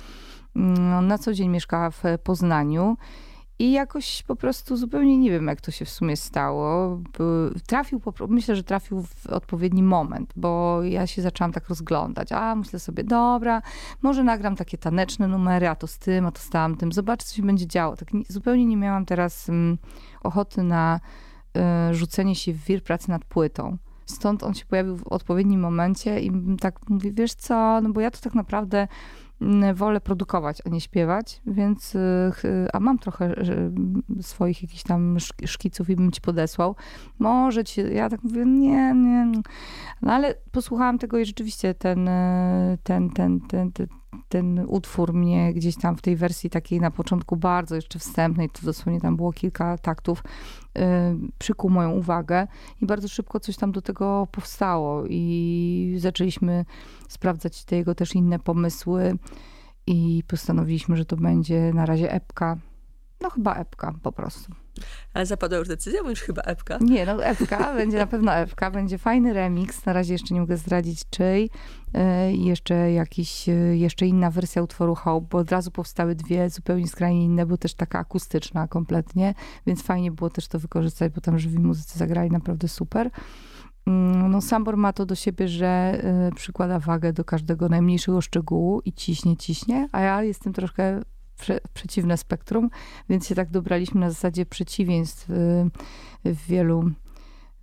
Mm, 0.56 1.08
na 1.08 1.18
co 1.18 1.34
dzień 1.34 1.50
mieszkała 1.50 1.92
w 1.92 2.04
Poznaniu. 2.24 2.98
I 3.62 3.72
jakoś 3.72 4.24
po 4.24 4.36
prostu 4.36 4.78
zupełnie 4.78 5.18
nie 5.18 5.32
wiem, 5.32 5.48
jak 5.48 5.62
to 5.62 5.72
się 5.72 5.86
w 5.86 5.90
sumie 5.90 6.18
stało. 6.18 7.00
Trafił, 7.68 8.02
myślę, 8.28 8.56
że 8.56 8.64
trafił 8.64 9.04
w 9.04 9.28
odpowiedni 9.28 9.84
moment, 9.84 10.34
bo 10.36 10.84
ja 10.84 11.08
się 11.08 11.22
zaczęłam 11.22 11.52
tak 11.52 11.70
rozglądać. 11.70 12.32
A 12.32 12.56
myślę 12.56 12.80
sobie, 12.80 13.04
dobra, 13.04 13.62
może 14.02 14.24
nagram 14.24 14.56
takie 14.56 14.78
taneczne 14.78 15.28
numery, 15.28 15.68
a 15.68 15.76
to 15.76 15.88
z 15.88 15.98
tym, 15.98 16.26
a 16.26 16.32
to 16.32 16.42
z 16.42 16.50
tamtym. 16.50 16.92
Zobaczę, 16.92 17.26
co 17.26 17.36
się 17.36 17.44
będzie 17.44 17.68
działo. 17.68 17.96
Tak 17.96 18.10
zupełnie 18.30 18.66
nie 18.66 18.78
miałam 18.78 19.06
teraz 19.06 19.50
um, 19.50 19.78
ochoty 20.24 20.64
na 20.64 21.00
y, 21.90 21.94
rzucenie 21.94 22.36
się 22.36 22.54
w 22.54 22.66
wir 22.66 22.84
pracy 22.84 23.10
nad 23.10 23.26
płytą. 23.26 23.78
Stąd 24.06 24.44
on 24.44 24.54
się 24.54 24.66
pojawił 24.66 24.98
w 24.98 25.08
odpowiednim 25.08 25.60
momencie 25.60 26.20
i 26.20 26.32
tak 26.62 26.90
mówi, 26.90 27.12
wiesz 27.12 27.34
co, 27.34 27.82
no 27.82 27.90
bo 27.90 28.02
ja 28.02 28.12
to 28.12 28.20
tak 28.22 28.36
naprawdę 28.36 28.88
wolę 29.74 30.02
produkować, 30.02 30.62
a 30.66 30.70
nie 30.70 30.82
śpiewać, 30.82 31.42
więc, 31.48 31.96
y, 31.96 32.68
a 32.74 32.80
mam 32.80 33.00
trochę 33.00 33.36
swoich 34.22 34.62
jakichś 34.62 34.84
tam 34.84 35.18
szkiców 35.46 35.90
i 35.90 35.96
bym 35.96 36.12
ci 36.12 36.22
podesłał. 36.22 36.76
Może 37.20 37.64
ci, 37.64 37.82
ja 37.94 38.10
tak 38.10 38.24
mówię, 38.24 38.46
nie, 38.46 38.94
nie. 38.94 39.32
No 40.02 40.14
ale 40.14 40.36
posłuchałam 40.52 40.98
tego 40.98 41.18
i 41.18 41.26
rzeczywiście 41.26 41.74
ten, 41.74 42.08
y, 42.08 42.78
ten, 42.84 43.10
ten, 43.10 43.42
ten, 43.42 43.72
ten, 43.72 43.88
ten 44.32 44.66
utwór 44.68 45.14
mnie 45.14 45.54
gdzieś 45.54 45.76
tam 45.78 45.96
w 45.96 46.02
tej 46.02 46.16
wersji 46.16 46.50
takiej 46.50 46.80
na 46.80 46.92
początku 46.92 47.38
bardzo 47.38 47.76
jeszcze 47.76 48.00
wstępnej, 48.00 48.50
to 48.50 48.66
dosłownie 48.66 49.02
tam 49.02 49.16
było 49.16 49.34
kilka 49.34 49.78
taktów, 49.78 50.24
yy, 50.76 50.84
przykuł 51.40 51.70
moją 51.70 51.92
uwagę 51.92 52.48
i 52.82 52.86
bardzo 52.86 53.08
szybko 53.08 53.40
coś 53.40 53.58
tam 53.58 53.72
do 53.72 53.82
tego 53.82 54.28
powstało 54.32 55.04
i 55.10 55.96
zaczęliśmy 55.98 56.66
sprawdzać 57.08 57.64
te 57.66 57.76
jego 57.76 57.96
też 57.96 58.16
inne 58.16 58.40
pomysły 58.40 59.18
i 59.88 60.24
postanowiliśmy, 60.28 60.98
że 60.98 61.06
to 61.06 61.16
będzie 61.16 61.74
na 61.74 61.86
razie 61.86 62.12
epka. 62.12 62.58
No 63.22 63.30
chyba 63.30 63.56
epka 63.56 63.94
po 64.04 64.12
prostu. 64.12 64.52
Ale 65.14 65.26
zapadła 65.26 65.58
już 65.58 65.68
decyzja, 65.68 66.04
mówisz 66.04 66.22
chyba 66.22 66.42
epka? 66.42 66.78
Nie, 66.82 67.06
no 67.06 67.24
epka, 67.24 67.74
będzie 67.78 67.98
na 67.98 68.08
pewno 68.08 68.34
epka, 68.34 68.72
będzie 68.72 68.98
fajny 68.98 69.34
remix, 69.34 69.86
na 69.86 69.94
razie 69.94 70.14
jeszcze 70.14 70.34
nie 70.34 70.42
mogę 70.42 70.58
zdradzić 70.58 71.10
czyj. 71.10 71.50
E, 71.94 72.34
jeszcze 72.34 72.92
jakiś, 72.92 73.50
e, 73.50 73.54
jeszcze 73.54 74.08
inna 74.08 74.32
wersja 74.32 74.62
utworu 74.62 74.96
Hope, 74.96 75.28
bo 75.30 75.38
od 75.38 75.52
razu 75.52 75.72
powstały 75.72 76.16
dwie 76.16 76.50
zupełnie 76.50 76.88
skrajnie 76.88 77.26
inne, 77.26 77.46
bo 77.46 77.58
też 77.58 77.74
taka 77.74 78.00
akustyczna 78.00 78.68
kompletnie, 78.68 79.34
więc 79.68 79.84
fajnie 79.84 80.12
było 80.12 80.30
też 80.30 80.48
to 80.48 80.60
wykorzystać, 80.60 81.14
bo 81.14 81.22
tam 81.22 81.40
żywi 81.40 81.60
muzycy 81.60 82.00
zagrali 82.00 82.32
naprawdę 82.32 82.68
super. 82.68 83.10
Mm, 83.88 84.32
no, 84.32 84.42
Sambor 84.42 84.78
ma 84.78 84.94
to 84.94 85.06
do 85.06 85.16
siebie, 85.16 85.48
że 85.48 86.02
y, 86.32 86.36
przykłada 86.36 86.80
wagę 86.80 87.14
do 87.14 87.26
każdego 87.26 87.70
najmniejszego 87.70 88.22
szczegółu 88.22 88.82
i 88.86 88.94
ciśnie, 88.94 89.38
ciśnie, 89.38 89.90
a 89.92 90.02
ja 90.02 90.24
jestem 90.24 90.54
troszkę 90.54 91.02
prze, 91.38 91.60
przeciwne 91.74 92.18
spektrum, 92.18 92.70
więc 93.10 93.28
się 93.28 93.36
tak 93.36 93.50
dobraliśmy 93.50 94.00
na 94.00 94.10
zasadzie 94.10 94.46
przeciwieństw 94.46 95.30
y, 95.30 95.34
w 96.26 96.46
wielu, 96.48 96.92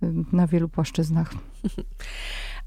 y, 0.03 0.13
na 0.31 0.47
wielu 0.47 0.69
płaszczyznach. 0.69 1.33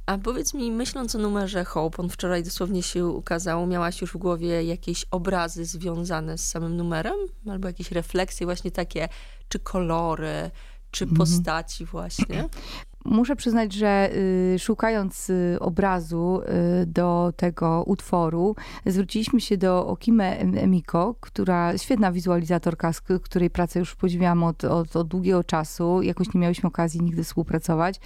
A 0.06 0.18
powiedz 0.18 0.54
mi, 0.54 0.70
myśląc 0.70 1.14
o 1.14 1.18
numerze 1.18 1.64
Hope, 1.64 2.02
on 2.02 2.08
wczoraj 2.08 2.42
dosłownie 2.42 2.82
się 2.82 3.06
ukazał, 3.06 3.66
miałaś 3.66 4.00
już 4.00 4.12
w 4.12 4.16
głowie 4.16 4.64
jakieś 4.64 5.06
obrazy 5.10 5.64
związane 5.64 6.38
z 6.38 6.48
samym 6.48 6.76
numerem? 6.76 7.14
Albo 7.50 7.68
jakieś 7.68 7.92
refleksje 7.92 8.46
właśnie 8.46 8.70
takie, 8.70 9.08
czy 9.48 9.58
kolory, 9.58 10.50
czy 10.90 11.04
mhm. 11.04 11.18
postaci 11.18 11.84
właśnie? 11.84 12.48
Muszę 13.04 13.36
przyznać, 13.36 13.72
że 13.72 14.10
y, 14.54 14.58
szukając 14.58 15.30
y, 15.30 15.56
obrazu 15.60 16.40
y, 16.82 16.86
do 16.86 17.32
tego 17.36 17.84
utworu, 17.86 18.56
zwróciliśmy 18.86 19.40
się 19.40 19.56
do 19.56 19.86
Okime 19.86 20.38
Emiko, 20.38 21.14
która 21.20 21.78
świetna 21.78 22.12
wizualizatorka, 22.12 22.92
z 22.92 23.00
której 23.00 23.50
pracę 23.50 23.78
już 23.78 23.94
podziwiam 23.94 24.44
od, 24.44 24.64
od, 24.64 24.96
od 24.96 25.08
długiego 25.08 25.44
czasu. 25.44 26.02
Jakoś 26.02 26.34
nie 26.34 26.40
miałyśmy 26.40 26.66
okazji 26.66 27.00
nigdy 27.02 27.24
współpracować. 27.24 28.00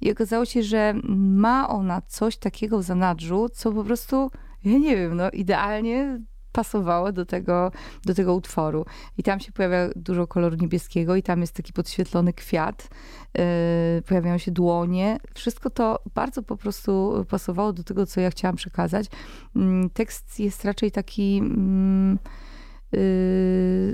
I 0.00 0.12
okazało 0.12 0.44
się, 0.44 0.62
że 0.62 0.94
ma 1.18 1.68
ona 1.68 2.00
coś 2.00 2.36
takiego 2.36 2.78
w 2.78 2.82
zanadrzu, 2.82 3.48
co 3.48 3.72
po 3.72 3.84
prostu, 3.84 4.30
ja 4.64 4.78
nie 4.78 4.96
wiem, 4.96 5.16
no 5.16 5.30
idealnie 5.30 6.20
pasowało 6.52 7.12
do 7.12 7.26
tego, 7.26 7.72
do 8.04 8.14
tego 8.14 8.34
utworu. 8.34 8.84
I 9.18 9.22
tam 9.22 9.40
się 9.40 9.52
pojawia 9.52 9.88
dużo 9.96 10.26
koloru 10.26 10.56
niebieskiego 10.56 11.16
i 11.16 11.22
tam 11.22 11.40
jest 11.40 11.52
taki 11.52 11.72
podświetlony 11.72 12.32
kwiat, 12.32 12.88
yy, 13.34 13.42
pojawiają 14.02 14.38
się 14.38 14.50
dłonie. 14.50 15.18
Wszystko 15.34 15.70
to 15.70 15.98
bardzo 16.14 16.42
po 16.42 16.56
prostu 16.56 17.24
pasowało 17.28 17.72
do 17.72 17.84
tego, 17.84 18.06
co 18.06 18.20
ja 18.20 18.30
chciałam 18.30 18.56
przekazać. 18.56 19.06
Yy, 19.54 19.90
tekst 19.94 20.40
jest 20.40 20.64
raczej 20.64 20.90
taki... 20.90 21.36
Yy, 21.36 22.49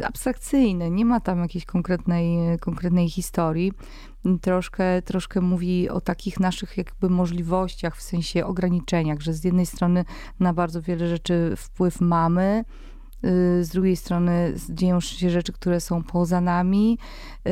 abstrakcyjny, 0.05 0.91
nie 0.91 1.05
ma 1.05 1.21
tam 1.21 1.41
jakiejś 1.41 1.65
konkretnej, 1.65 2.59
konkretnej 2.59 3.09
historii. 3.09 3.73
Troszkę, 4.41 5.03
troszkę 5.03 5.41
mówi 5.41 5.89
o 5.89 6.01
takich 6.01 6.41
naszych 6.41 6.77
jakby 6.77 7.11
możliwościach, 7.11 7.97
w 7.97 8.03
sensie 8.03 8.47
ograniczeniach, 8.47 9.21
że 9.21 9.33
z 9.33 9.45
jednej 9.45 9.67
strony 9.67 10.05
na 10.41 10.53
bardzo 10.53 10.83
wiele 10.83 11.09
rzeczy 11.09 11.55
wpływ 11.57 12.01
mamy, 12.01 12.65
y, 12.65 12.96
z 13.61 13.69
drugiej 13.69 13.97
strony 13.97 14.55
dzieją 14.71 15.01
się 15.01 15.31
rzeczy, 15.31 15.53
które 15.53 15.81
są 15.81 16.03
poza 16.03 16.41
nami 16.41 16.99
y, 17.49 17.51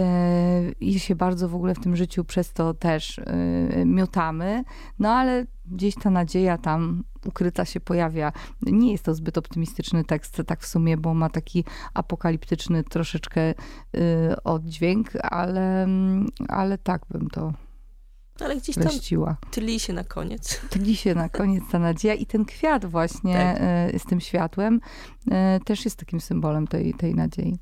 i 0.81 1.01
się 1.01 1.15
bardzo 1.15 1.49
w 1.49 1.55
ogóle 1.55 1.75
w 1.75 1.81
tym 1.81 1.97
życiu 1.97 2.25
przez 2.25 2.53
to 2.53 2.75
też 2.75 3.19
y, 3.19 3.83
miotamy. 3.87 4.65
No 4.99 5.11
ale 5.11 5.47
gdzieś 5.67 5.95
ta 5.95 6.11
nadzieja 6.11 6.59
tam 6.59 7.05
ukryta 7.27 7.65
się 7.65 7.81
pojawia. 7.81 8.33
Nie 8.63 8.93
jest 8.93 9.05
to 9.05 9.15
zbyt 9.15 9.39
optymistyczny 9.39 10.05
tekst, 10.05 10.43
tak 10.47 10.61
w 10.61 10.67
sumie, 10.67 10.97
bo 10.97 11.15
ma 11.15 11.29
taki 11.29 11.65
apokaliptyczny 11.95 12.85
troszeczkę 12.85 13.51
y, 13.51 13.55
oddźwięk, 14.45 15.11
ale, 15.23 15.89
ale 16.49 16.79
tak 16.79 17.03
bym 17.11 17.31
to 17.31 17.53
ale 18.41 18.57
gdzieś 18.57 18.75
tam 18.75 18.85
treściła. 18.85 19.37
tli 19.51 19.81
się 19.81 19.93
na 19.93 20.05
koniec. 20.05 20.61
Tli 20.71 20.97
się 20.97 21.15
na 21.15 21.29
koniec 21.29 21.65
ta 21.71 21.79
nadzieja 21.79 22.15
i 22.15 22.27
ten 22.27 22.45
kwiat 22.45 22.85
właśnie 22.85 23.35
tak. 23.35 23.95
Y, 23.95 23.99
z 23.99 24.05
tym 24.05 24.21
światłem 24.21 24.81
y, 25.27 25.31
też 25.65 25.85
jest 25.85 25.97
takim 25.97 26.21
symbolem 26.21 26.67
tej, 26.67 26.95
tej 26.95 27.15
nadziei 27.15 27.59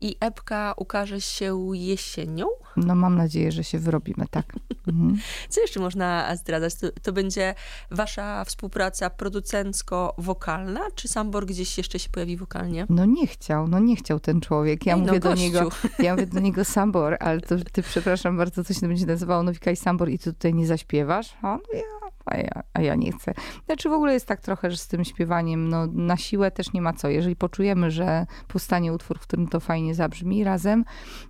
i 0.00 0.16
epka 0.20 0.74
ukaże 0.76 1.20
się 1.20 1.70
jesienią. 1.72 2.46
No 2.76 2.94
mam 2.94 3.16
nadzieję, 3.16 3.52
że 3.52 3.64
się 3.64 3.78
wyrobimy, 3.78 4.26
tak. 4.30 4.52
Mhm. 4.88 5.18
Co 5.48 5.60
jeszcze 5.60 5.80
można 5.80 6.36
zdradzać? 6.36 6.74
To, 6.74 6.86
to, 7.02 7.12
będzie 7.12 7.54
wasza 7.90 8.44
współpraca 8.44 9.10
producencko-wokalna, 9.10 10.80
czy 10.94 11.08
Sambor 11.08 11.46
gdzieś 11.46 11.78
jeszcze 11.78 11.98
się 11.98 12.08
pojawi 12.08 12.36
wokalnie? 12.36 12.86
No 12.88 13.04
nie 13.04 13.26
chciał, 13.26 13.68
no 13.68 13.78
nie 13.78 13.96
chciał 13.96 14.20
ten 14.20 14.40
człowiek. 14.40 14.86
Ja 14.86 14.94
Ej, 14.94 15.00
no 15.00 15.06
mówię 15.06 15.20
no, 15.24 15.30
do 15.30 15.34
niego, 15.34 15.68
ja 15.98 16.14
mówię 16.14 16.26
do 16.26 16.40
niego 16.40 16.64
Sambor, 16.64 17.16
ale 17.20 17.40
to 17.40 17.54
ty, 17.72 17.82
przepraszam 17.82 18.36
bardzo, 18.36 18.64
co 18.64 18.74
się 18.74 18.88
będzie 18.88 19.06
nazywało 19.06 19.42
Nowika 19.42 19.70
i 19.70 19.76
Sambor 19.76 20.08
i 20.10 20.18
ty 20.18 20.32
tutaj 20.32 20.54
nie 20.54 20.66
zaśpiewasz? 20.66 21.34
A 21.42 21.58
ja 21.74 22.05
a 22.26 22.36
ja, 22.36 22.62
a 22.74 22.80
ja 22.80 22.94
nie 22.94 23.12
chcę. 23.12 23.34
Znaczy 23.66 23.88
w 23.88 23.92
ogóle 23.92 24.12
jest 24.12 24.26
tak 24.26 24.40
trochę, 24.40 24.70
że 24.70 24.76
z 24.76 24.88
tym 24.88 25.04
śpiewaniem 25.04 25.68
no, 25.68 25.86
na 25.86 26.16
siłę 26.16 26.50
też 26.50 26.72
nie 26.72 26.82
ma 26.82 26.92
co. 26.92 27.08
Jeżeli 27.08 27.36
poczujemy, 27.36 27.90
że 27.90 28.26
powstanie 28.48 28.92
utwór, 28.92 29.18
w 29.18 29.22
którym 29.22 29.48
to 29.48 29.60
fajnie 29.60 29.94
zabrzmi 29.94 30.44
razem, 30.44 30.84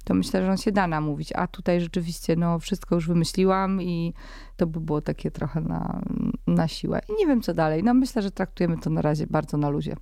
to 0.05 0.15
myślę, 0.15 0.43
że 0.43 0.51
on 0.51 0.57
się 0.57 0.73
da 0.73 0.87
namówić. 0.87 1.33
A 1.33 1.47
tutaj 1.47 1.81
rzeczywiście 1.81 2.37
no, 2.37 2.59
wszystko 2.59 2.95
już 2.95 3.09
wymyśliłam 3.09 3.83
i 3.83 4.15
to 4.57 4.67
by 4.67 4.81
było 4.81 5.01
takie 5.01 5.31
trochę 5.31 5.61
na, 5.61 6.03
na 6.47 6.69
siłę. 6.69 7.01
I 7.09 7.13
nie 7.19 7.27
wiem 7.27 7.43
co 7.43 7.55
dalej. 7.55 7.83
No 7.83 7.95
myślę, 7.95 8.23
że 8.23 8.31
traktujemy 8.31 8.79
to 8.79 8.91
na 8.91 9.03
razie 9.03 9.27
bardzo 9.27 9.57
na 9.57 9.69
luzie 9.69 9.97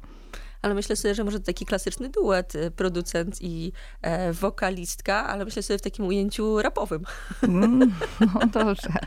ale 0.64 0.74
myślę 0.74 0.96
sobie, 0.96 1.14
że 1.14 1.24
może 1.24 1.40
to 1.40 1.46
taki 1.46 1.66
klasyczny 1.66 2.08
duet, 2.08 2.54
y, 2.54 2.70
producent 2.70 3.38
i 3.40 3.72
e, 4.02 4.32
wokalistka, 4.32 5.26
ale 5.26 5.44
myślę 5.44 5.62
sobie 5.62 5.78
w 5.78 5.82
takim 5.82 6.06
ujęciu 6.06 6.62
rapowym. 6.62 7.04
Mm, 7.42 7.94
no 8.20 8.46
dobrze. 8.46 8.88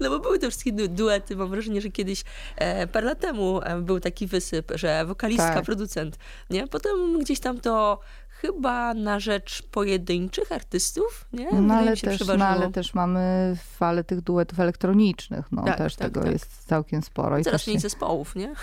No 0.00 0.10
bo 0.10 0.18
były 0.18 0.38
te 0.38 0.50
wszystkie 0.50 0.72
duety, 0.72 1.36
mam 1.36 1.50
wrażenie, 1.50 1.80
że 1.80 1.88
kiedyś, 1.88 2.24
e, 2.56 2.86
parę 2.86 3.06
lat 3.06 3.20
temu 3.20 3.60
e, 3.62 3.80
był 3.80 4.00
taki 4.00 4.26
wysyp, 4.26 4.72
że 4.74 5.04
wokalistka, 5.06 5.54
tak. 5.54 5.64
producent, 5.64 6.18
nie? 6.50 6.66
Potem 6.66 7.18
gdzieś 7.18 7.40
tam 7.40 7.60
to 7.60 8.00
chyba 8.40 8.94
na 8.94 9.20
rzecz 9.20 9.62
pojedynczych 9.62 10.52
artystów, 10.52 11.28
nie? 11.32 11.52
No 11.52 11.74
ale, 11.74 11.96
też, 11.96 12.26
no 12.38 12.46
ale 12.46 12.72
też 12.72 12.94
mamy 12.94 13.56
falę 13.76 14.04
tych 14.04 14.20
duetów 14.20 14.60
elektronicznych, 14.60 15.52
no 15.52 15.64
tak, 15.64 15.78
też 15.78 15.96
tak, 15.96 16.08
tego 16.08 16.22
tak. 16.22 16.32
jest 16.32 16.66
całkiem 16.66 17.02
sporo. 17.02 17.38
I 17.38 17.44
Coraz 17.44 17.66
mniej 17.66 17.76
się... 17.76 17.80
zespołów, 17.80 18.36
nie? 18.36 18.54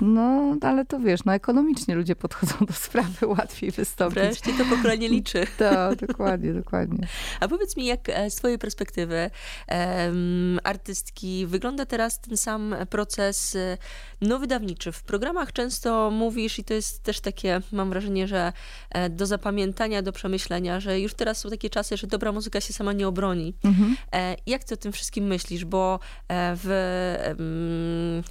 No, 0.00 0.56
ale 0.60 0.84
to 0.84 1.00
wiesz, 1.00 1.24
no 1.24 1.34
ekonomicznie 1.34 1.94
ludzie 1.94 2.16
podchodzą 2.16 2.54
do 2.60 2.72
sprawy, 2.72 3.26
łatwiej 3.38 3.70
wystąpić. 3.70 4.14
Wreszcie 4.14 4.52
to 4.58 4.64
pokolenie 4.76 5.08
liczy. 5.08 5.46
Tak, 5.58 6.06
dokładnie, 6.06 6.52
dokładnie. 6.52 7.08
A 7.40 7.48
powiedz 7.48 7.76
mi, 7.76 7.86
jak 7.86 8.08
e, 8.08 8.30
z 8.30 8.34
twojej 8.34 8.58
perspektywy 8.58 9.30
um, 9.68 10.60
artystki 10.64 11.46
wygląda 11.46 11.86
teraz 11.86 12.20
ten 12.20 12.36
sam 12.36 12.74
proces 12.90 13.56
e, 13.56 13.78
no, 14.20 14.38
wydawniczy? 14.38 14.92
W 14.92 15.02
programach 15.02 15.52
często 15.52 16.10
mówisz, 16.10 16.58
i 16.58 16.64
to 16.64 16.74
jest 16.74 17.02
też 17.02 17.20
takie, 17.20 17.60
mam 17.72 17.90
wrażenie, 17.90 18.28
że 18.28 18.52
e, 18.90 19.10
do 19.24 19.28
zapamiętania, 19.28 20.02
do 20.02 20.12
przemyślenia, 20.12 20.80
że 20.80 21.00
już 21.00 21.14
teraz 21.14 21.38
są 21.38 21.50
takie 21.50 21.70
czasy, 21.70 21.96
że 21.96 22.06
dobra 22.06 22.32
muzyka 22.32 22.60
się 22.60 22.72
sama 22.72 22.92
nie 22.92 23.08
obroni. 23.08 23.54
Mhm. 23.64 23.96
Jak 24.46 24.64
ty 24.64 24.74
o 24.74 24.76
tym 24.76 24.92
wszystkim 24.92 25.24
myślisz? 25.24 25.64
Bo 25.64 26.00
w, 26.30 26.66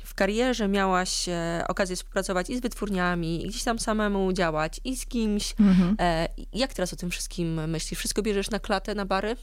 w 0.03 0.13
karierze 0.13 0.67
miałaś 0.67 1.25
okazję 1.67 1.95
współpracować 1.95 2.49
i 2.49 2.57
z 2.57 2.61
wytwórniami, 2.61 3.45
i 3.45 3.47
gdzieś 3.47 3.63
tam 3.63 3.79
samemu 3.79 4.33
działać, 4.33 4.81
i 4.83 4.97
z 4.97 5.05
kimś. 5.05 5.55
Mhm. 5.59 5.95
E, 5.99 6.27
jak 6.53 6.73
teraz 6.73 6.93
o 6.93 6.95
tym 6.95 7.09
wszystkim 7.09 7.69
myślisz? 7.69 7.99
Wszystko 7.99 8.21
bierzesz 8.21 8.49
na 8.49 8.59
klatę, 8.59 8.95
na 8.95 9.05
bary? 9.05 9.35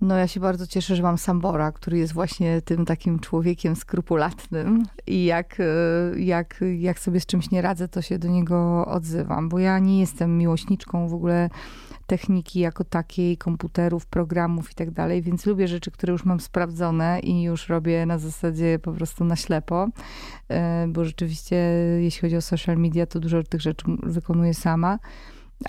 No 0.00 0.16
ja 0.16 0.28
się 0.28 0.40
bardzo 0.40 0.66
cieszę, 0.66 0.96
że 0.96 1.02
mam 1.02 1.18
Sambora, 1.18 1.72
który 1.72 1.98
jest 1.98 2.12
właśnie 2.12 2.62
tym 2.62 2.84
takim 2.84 3.18
człowiekiem 3.18 3.76
skrupulatnym 3.76 4.82
i 5.06 5.24
jak, 5.24 5.56
e, 5.60 6.20
jak, 6.20 6.64
jak 6.78 6.98
sobie 6.98 7.20
z 7.20 7.26
czymś 7.26 7.50
nie 7.50 7.62
radzę, 7.62 7.88
to 7.88 8.02
się 8.02 8.18
do 8.18 8.28
niego 8.28 8.86
odzywam, 8.86 9.48
bo 9.48 9.58
ja 9.58 9.78
nie 9.78 10.00
jestem 10.00 10.38
miłośniczką 10.38 11.08
w 11.08 11.14
ogóle 11.14 11.50
techniki 12.06 12.60
jako 12.60 12.84
takiej, 12.84 13.36
komputerów, 13.36 14.06
programów 14.06 14.72
i 14.72 14.74
tak 14.74 14.90
dalej, 14.90 15.22
więc 15.22 15.46
lubię 15.46 15.68
rzeczy, 15.68 15.90
które 15.90 16.12
już 16.12 16.24
mam 16.24 16.40
sprawdzone 16.40 17.20
i 17.20 17.42
już 17.42 17.68
robię 17.68 18.06
na 18.06 18.18
zasadzie 18.18 18.78
po 18.78 18.92
prostu 18.92 19.24
na 19.24 19.36
ślepo, 19.36 19.88
e, 20.48 20.86
bo 20.88 21.04
rzeczywiście 21.04 21.56
jeśli 22.00 22.20
chodzi 22.20 22.36
o 22.36 22.42
social 22.42 22.76
media, 22.76 23.06
to 23.06 23.20
dużo 23.20 23.42
tych 23.42 23.60
rzeczy 23.60 23.84
wykonuję 24.02 24.54
sama 24.54 24.98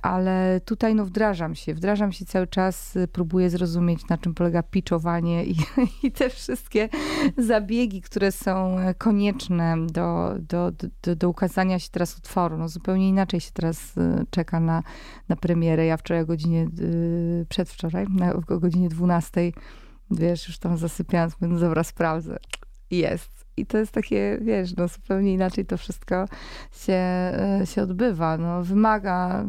ale 0.01 0.61
tutaj 0.65 0.95
no 0.95 1.05
wdrażam 1.05 1.55
się, 1.55 1.73
wdrażam 1.73 2.11
się 2.11 2.25
cały 2.25 2.47
czas, 2.47 2.95
y, 2.95 3.07
próbuję 3.07 3.49
zrozumieć, 3.49 4.07
na 4.07 4.17
czym 4.17 4.33
polega 4.33 4.63
pitchowanie 4.63 5.45
i, 5.45 5.55
i 6.03 6.11
te 6.11 6.29
wszystkie 6.29 6.89
zabiegi, 7.37 8.01
które 8.01 8.31
są 8.31 8.75
konieczne 8.97 9.75
do, 9.87 10.35
do, 10.39 10.71
do, 11.01 11.15
do 11.15 11.29
ukazania 11.29 11.79
się 11.79 11.89
teraz 11.91 12.17
utworu. 12.17 12.57
No 12.57 12.69
zupełnie 12.69 13.09
inaczej 13.09 13.39
się 13.39 13.51
teraz 13.53 13.97
y, 13.97 14.25
czeka 14.29 14.59
na, 14.59 14.83
na 15.29 15.35
premierę. 15.35 15.85
Ja 15.85 15.97
wczoraj 15.97 16.23
o 16.23 16.25
godzinie, 16.25 16.67
y, 16.79 17.45
przedwczoraj, 17.49 18.05
o 18.47 18.59
godzinie 18.59 18.89
12, 18.89 19.51
wiesz, 20.11 20.47
już 20.47 20.59
tam 20.59 20.77
zasypiając, 20.77 21.41
mówię, 21.41 21.59
dobra, 21.59 21.83
sprawdzę. 21.83 22.37
Jest 22.91 23.38
i 23.59 23.65
to 23.65 23.77
jest 23.77 23.91
takie, 23.91 24.37
wiesz, 24.41 24.75
no 24.75 24.87
zupełnie 24.87 25.33
inaczej 25.33 25.65
to 25.65 25.77
wszystko 25.77 26.25
się, 26.71 26.93
e, 26.93 27.61
się 27.65 27.81
odbywa. 27.81 28.37
No, 28.37 28.63
wymaga 28.63 29.45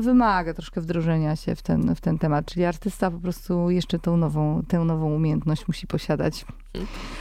wymaga 0.00 0.54
troszkę 0.54 0.80
wdrożenia 0.80 1.36
się 1.36 1.54
w 1.54 1.62
ten, 1.62 1.94
w 1.94 2.00
ten 2.00 2.18
temat. 2.18 2.46
Czyli 2.46 2.64
artysta 2.64 3.10
po 3.10 3.18
prostu 3.18 3.70
jeszcze 3.70 3.98
tą 3.98 4.16
nową, 4.16 4.62
tę 4.68 4.78
nową 4.78 5.14
umiejętność 5.14 5.68
musi 5.68 5.86
posiadać. 5.86 6.44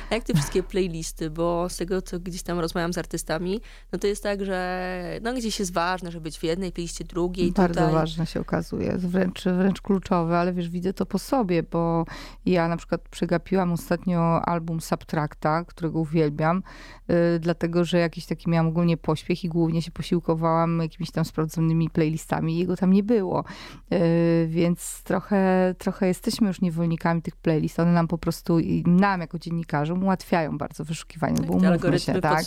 A 0.10 0.16
jak 0.16 0.24
te 0.24 0.34
wszystkie 0.34 0.64
playlisty, 0.64 1.30
bo 1.30 1.70
z 1.70 1.78
tego, 1.78 2.02
co 2.02 2.20
gdzieś 2.20 2.44
tam 2.44 2.60
rozmawiam 2.60 2.94
z 2.94 2.98
artystami, 2.98 3.62
no 3.92 4.00
to 4.00 4.08
jest 4.08 4.24
tak, 4.24 4.46
że 4.46 5.20
no 5.22 5.34
gdzieś 5.34 5.60
jest 5.60 5.74
ważne, 5.74 6.12
żeby 6.12 6.24
być 6.24 6.40
w 6.40 6.44
jednej 6.44 6.72
playliście, 6.72 7.04
drugiej. 7.04 7.52
Bardzo 7.52 7.80
tutaj. 7.80 7.94
ważne 7.94 8.26
się 8.26 8.40
okazuje, 8.40 8.98
wręcz, 8.98 9.44
wręcz 9.44 9.82
kluczowe, 9.82 10.38
ale 10.38 10.54
wiesz, 10.54 10.70
widzę 10.70 10.94
to 10.94 11.06
po 11.06 11.20
sobie, 11.20 11.64
bo 11.64 12.06
ja 12.46 12.68
na 12.68 12.78
przykład 12.78 13.02
przegapiłam 13.10 13.72
ostatnio 13.72 14.42
album 14.46 14.82
Subtracta, 14.82 15.66
którego 15.66 16.00
uwielbiam, 16.00 16.64
yy, 17.08 17.16
dlatego, 17.40 17.86
że 17.86 18.00
jakiś 18.00 18.26
taki 18.26 18.50
miałam 18.50 18.68
ogólnie 18.68 18.98
pośpiech 18.98 19.44
i 19.44 19.50
głównie 19.50 19.82
się 19.82 19.92
posiłkowałam 19.92 20.80
jakimiś 20.80 21.12
tam 21.12 21.26
sprawdzonymi 21.26 21.90
playlistami 21.90 22.65
jego 22.66 22.78
tam 22.78 22.94
nie 22.94 23.04
było. 23.04 23.44
Yy, 23.92 24.00
więc 24.48 25.04
trochę, 25.04 25.76
trochę 25.78 26.08
jesteśmy 26.08 26.48
już 26.48 26.62
niewolnikami 26.62 27.22
tych 27.22 27.36
playlist. 27.36 27.80
One 27.80 27.92
nam 27.92 28.08
po 28.08 28.18
prostu, 28.18 28.58
nam 28.86 29.22
jako 29.22 29.40
dziennikarzom 29.40 30.04
ułatwiają 30.04 30.58
bardzo 30.58 30.86
wyszukiwanie, 30.86 31.42
bo 31.48 31.54
umówmy 31.54 32.00
się, 32.00 32.22
tak? 32.22 32.46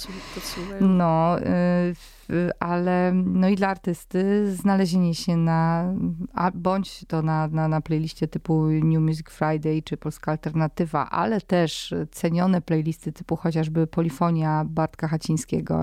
No, 0.80 1.36
yy, 1.38 2.17
ale 2.60 3.12
no 3.14 3.48
i 3.48 3.56
dla 3.56 3.68
artysty 3.68 4.52
znalezienie 4.56 5.14
się 5.14 5.36
na, 5.36 5.94
a 6.34 6.50
bądź 6.50 7.04
to 7.08 7.22
na, 7.22 7.48
na, 7.48 7.68
na 7.68 7.80
playliście 7.80 8.28
typu 8.28 8.66
New 8.66 9.02
Music 9.02 9.30
Friday 9.30 9.82
czy 9.82 9.96
Polska 9.96 10.30
Alternatywa, 10.32 11.10
ale 11.10 11.40
też 11.40 11.94
cenione 12.10 12.60
playlisty 12.60 13.12
typu 13.12 13.36
chociażby 13.36 13.86
Polifonia 13.86 14.64
Bartka 14.64 15.08
Hacińskiego. 15.08 15.80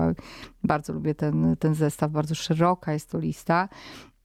Bardzo 0.64 0.92
lubię 0.92 1.14
ten, 1.14 1.56
ten 1.58 1.74
zestaw, 1.74 2.10
bardzo 2.10 2.34
szeroka 2.34 2.92
jest 2.92 3.10
to 3.10 3.18
lista. 3.18 3.68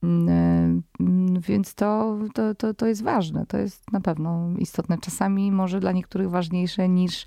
Mm, 0.02 0.82
mm, 1.00 1.40
więc 1.40 1.74
to, 1.74 2.18
to, 2.34 2.54
to, 2.54 2.74
to 2.74 2.86
jest 2.86 3.02
ważne, 3.02 3.46
to 3.46 3.58
jest 3.58 3.92
na 3.92 4.00
pewno 4.00 4.48
istotne. 4.58 4.98
Czasami 4.98 5.52
może 5.52 5.80
dla 5.80 5.92
niektórych 5.92 6.30
ważniejsze 6.30 6.88
niż 6.88 7.26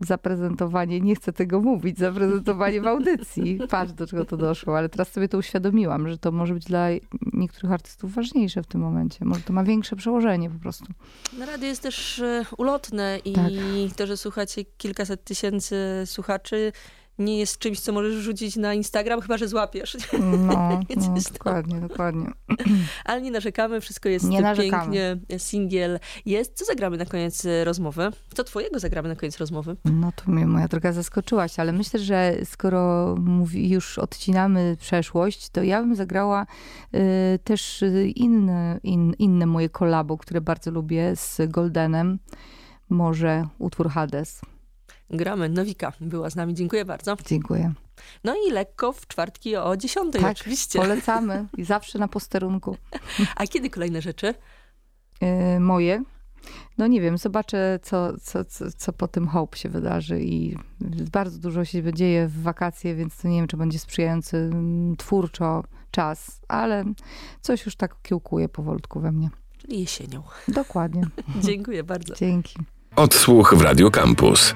zaprezentowanie, 0.00 1.00
nie 1.00 1.14
chcę 1.14 1.32
tego 1.32 1.60
mówić, 1.60 1.98
zaprezentowanie 1.98 2.80
w 2.80 2.86
audycji. 2.86 3.58
Patrz, 3.70 3.92
do 3.92 4.06
czego 4.06 4.24
to 4.24 4.36
doszło, 4.36 4.78
ale 4.78 4.88
teraz 4.88 5.12
sobie 5.12 5.28
to 5.28 5.38
uświadomiłam, 5.38 6.08
że 6.08 6.18
to 6.18 6.32
może 6.32 6.54
być 6.54 6.64
dla 6.64 6.86
niektórych 7.32 7.72
artystów 7.72 8.14
ważniejsze 8.14 8.62
w 8.62 8.66
tym 8.66 8.80
momencie. 8.80 9.24
Może 9.24 9.40
to 9.40 9.52
ma 9.52 9.64
większe 9.64 9.96
przełożenie 9.96 10.50
po 10.50 10.58
prostu. 10.58 10.86
Na 11.38 11.46
radio 11.46 11.68
jest 11.68 11.82
też 11.82 12.18
e, 12.18 12.44
ulotne 12.58 13.18
i 13.24 13.32
tak. 13.32 13.52
to, 13.96 14.06
że 14.06 14.16
słuchacie 14.16 14.64
kilkaset 14.64 15.24
tysięcy 15.24 15.76
słuchaczy, 16.04 16.72
nie 17.18 17.38
jest 17.38 17.58
czymś, 17.58 17.80
co 17.80 17.92
możesz 17.92 18.14
rzucić 18.14 18.56
na 18.56 18.74
Instagram, 18.74 19.20
chyba 19.20 19.38
że 19.38 19.48
złapiesz. 19.48 19.96
No, 20.36 20.80
no 20.96 21.14
dokładnie, 21.32 21.80
dokładnie. 21.80 22.32
Ale 23.04 23.22
nie 23.22 23.30
narzekamy, 23.30 23.80
wszystko 23.80 24.08
jest 24.08 24.24
nie 24.24 24.54
pięknie, 24.56 25.18
singiel 25.38 25.98
jest. 26.26 26.54
Co 26.54 26.64
zagramy 26.64 26.96
na 26.96 27.04
koniec 27.04 27.46
rozmowy? 27.64 28.10
Co 28.34 28.44
twojego 28.44 28.78
zagramy 28.78 29.08
na 29.08 29.16
koniec 29.16 29.38
rozmowy? 29.38 29.76
No 29.84 30.12
to 30.12 30.30
mnie 30.30 30.46
moja 30.46 30.68
droga 30.68 30.92
zaskoczyłaś, 30.92 31.58
ale 31.58 31.72
myślę, 31.72 32.00
że 32.00 32.36
skoro 32.44 33.14
mówi, 33.18 33.70
już 33.70 33.98
odcinamy 33.98 34.76
przeszłość, 34.80 35.48
to 35.48 35.62
ja 35.62 35.80
bym 35.80 35.94
zagrała 35.94 36.46
y, 36.94 36.98
też 37.44 37.84
inne, 38.14 38.80
in, 38.82 39.14
inne 39.18 39.46
moje 39.46 39.68
kolabo, 39.68 40.18
które 40.18 40.40
bardzo 40.40 40.70
lubię 40.70 41.16
z 41.16 41.40
Goldenem. 41.48 42.18
Może 42.88 43.46
utwór 43.58 43.90
Hades 43.90 44.40
gramy. 45.10 45.48
Nowika 45.48 45.92
była 46.00 46.30
z 46.30 46.36
nami. 46.36 46.54
Dziękuję 46.54 46.84
bardzo. 46.84 47.16
Dziękuję. 47.26 47.72
No 48.24 48.34
i 48.48 48.52
lekko 48.52 48.92
w 48.92 49.06
czwartki 49.06 49.56
o 49.56 49.76
10 49.76 50.12
tak, 50.12 50.22
oczywiście. 50.22 50.78
polecamy. 50.78 51.46
I 51.58 51.64
zawsze 51.64 51.98
na 51.98 52.08
posterunku. 52.08 52.76
A 53.36 53.46
kiedy 53.46 53.70
kolejne 53.70 54.02
rzeczy? 54.02 54.34
Yy, 55.20 55.60
moje? 55.60 56.02
No 56.78 56.86
nie 56.86 57.00
wiem, 57.00 57.18
zobaczę, 57.18 57.78
co, 57.82 58.20
co, 58.20 58.44
co, 58.44 58.64
co 58.76 58.92
po 58.92 59.08
tym 59.08 59.28
Hope 59.28 59.56
się 59.56 59.68
wydarzy 59.68 60.20
i 60.20 60.56
bardzo 61.12 61.38
dużo 61.38 61.64
się 61.64 61.92
dzieje 61.92 62.28
w 62.28 62.42
wakacje, 62.42 62.94
więc 62.94 63.16
to 63.16 63.28
nie 63.28 63.36
wiem, 63.36 63.46
czy 63.46 63.56
będzie 63.56 63.78
sprzyjający 63.78 64.36
mm, 64.36 64.96
twórczo 64.96 65.64
czas, 65.90 66.40
ale 66.48 66.84
coś 67.40 67.66
już 67.66 67.76
tak 67.76 67.96
kiełkuje 68.02 68.48
powolutku 68.48 69.00
we 69.00 69.12
mnie. 69.12 69.30
Czyli 69.58 69.80
jesienią. 69.80 70.22
Dokładnie. 70.48 71.02
Dziękuję 71.46 71.84
bardzo. 71.84 72.14
Dzięki. 72.14 72.58
Odsłuch 72.96 73.54
w 73.54 73.60
Radio 73.60 73.90
Campus. 73.90 74.54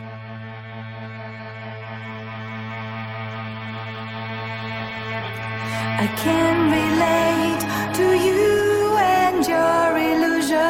I 6.02 6.06
can 6.24 6.56
relate 6.80 7.62
to 7.98 8.06
you 8.26 8.96
and 8.96 9.46
your 9.54 9.88
illusions. 10.10 10.60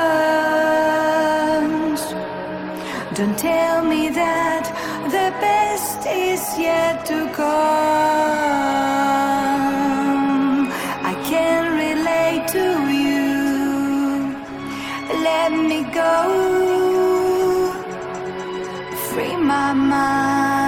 Don't 3.16 3.38
tell 3.38 3.84
me 3.84 4.08
that 4.08 4.64
the 5.04 5.30
best 5.46 6.04
is 6.06 6.42
yet 6.58 7.06
to 7.06 7.18
come. 7.32 7.50
I 11.12 11.14
can 11.30 11.62
relate 11.86 12.48
to 12.56 12.66
you. 13.04 13.28
Let 15.28 15.52
me 15.52 15.80
go. 16.02 16.14
Free 19.12 19.36
my 19.36 19.72
mind. 19.74 20.59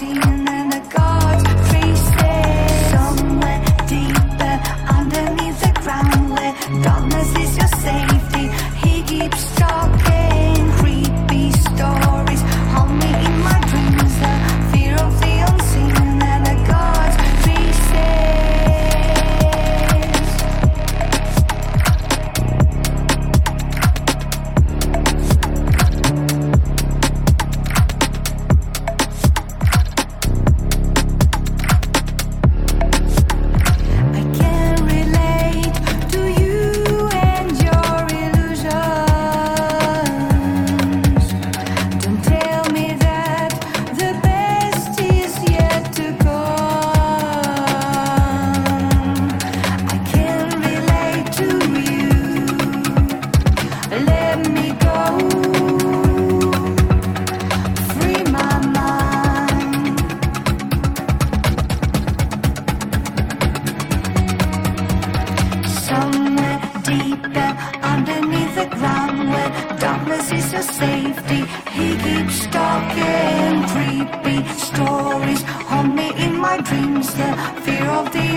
seen 0.00 0.39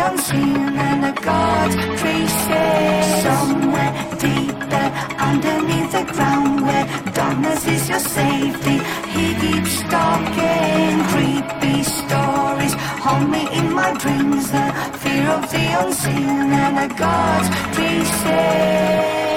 unseen 0.08 0.78
and 0.88 1.04
the 1.04 1.14
God's 1.22 1.76
traces. 2.00 3.06
Somewhere 3.26 3.92
deep 4.24 4.58
there 4.72 4.92
underneath 5.30 5.92
the 5.98 6.06
ground 6.14 6.66
where 6.68 6.86
darkness 7.14 7.66
is 7.68 7.90
your 7.90 8.00
safety. 8.00 8.78
He 9.16 9.26
keeps 9.42 9.76
talking 9.94 10.96
creepy 11.12 11.84
stories. 11.84 12.74
Haunt 13.04 13.30
me 13.30 13.44
in 13.60 13.74
my 13.74 13.92
dreams. 14.04 14.52
The 14.52 14.66
fear 15.02 15.28
of 15.38 15.44
the 15.52 15.66
unseen 15.82 16.52
and 16.64 16.76
the 16.82 16.90
God's 16.96 17.50
traces. 17.76 19.33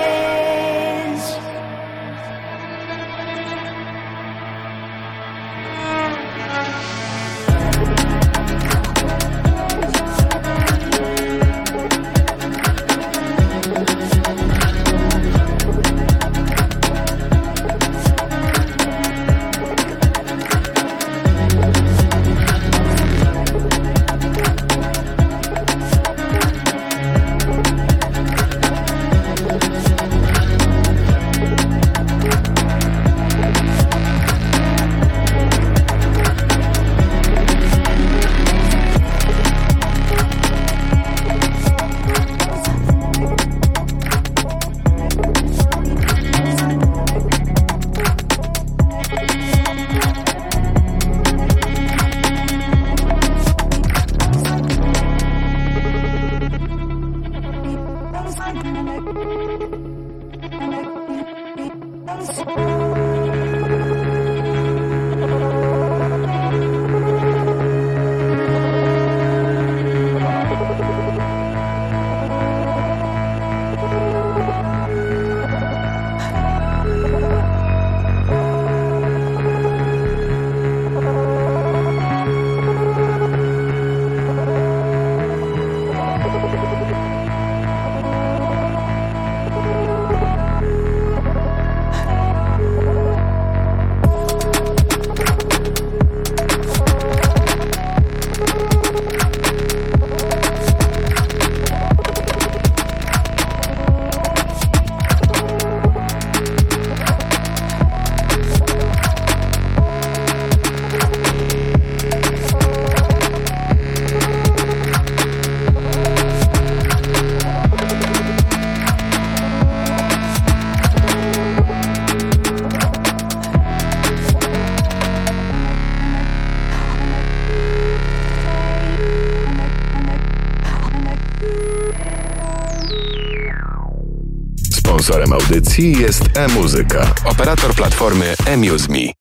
Audycji 135.77 136.03
jest 136.03 136.39
e-muzyka, 136.39 137.15
operator 137.25 137.75
platformy 137.75 138.35
eMuseMe. 138.47 139.17